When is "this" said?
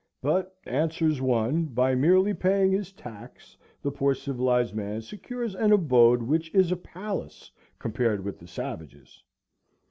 2.71-2.91